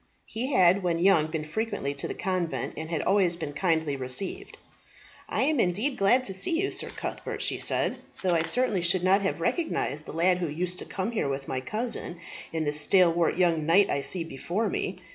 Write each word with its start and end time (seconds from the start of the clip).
He 0.25 0.47
had 0.51 0.81
when 0.81 0.97
young 0.97 1.27
been 1.27 1.43
frequently 1.45 1.93
to 1.93 2.07
the 2.07 2.15
convent, 2.15 2.73
and 2.75 2.89
had 2.89 3.03
always 3.03 3.35
been 3.35 3.53
kindly 3.53 3.95
received. 3.95 4.57
"I 5.29 5.43
am 5.43 5.59
indeed 5.59 5.95
glad 5.95 6.23
to 6.23 6.33
see 6.33 6.59
you, 6.59 6.71
Sir 6.71 6.89
Cuthbert," 6.89 7.43
she 7.43 7.59
said, 7.59 7.97
"though 8.23 8.33
I 8.33 8.41
certainly 8.41 8.81
should 8.81 9.03
not 9.03 9.21
have 9.21 9.39
recognized 9.41 10.07
the 10.07 10.11
lad 10.13 10.39
who 10.39 10.47
used 10.47 10.79
to 10.79 10.85
come 10.85 11.11
here 11.11 11.29
with 11.29 11.47
my 11.47 11.61
cousin, 11.61 12.19
in 12.51 12.63
the 12.63 12.73
stalwart 12.73 13.37
young 13.37 13.67
knight 13.67 13.91
I 13.91 14.01
see 14.01 14.23
before 14.23 14.69
me. 14.69 14.97